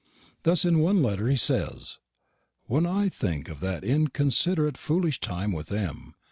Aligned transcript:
Thus 0.41 0.65
in 0.65 0.79
one 0.79 1.03
letter 1.03 1.27
he 1.27 1.35
says, 1.37 1.99
"When 2.65 2.87
I 2.87 3.07
think 3.07 3.49
of 3.49 3.59
that 3.59 3.83
inconsideratt 3.83 4.75
foolish 4.75 5.19
time 5.19 5.51
with 5.51 5.71
M. 5.71 6.15